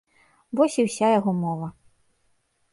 Вось 0.59 0.77
і 0.85 0.85
ўся 0.87 1.11
яго 1.19 1.31
мова. 1.45 1.67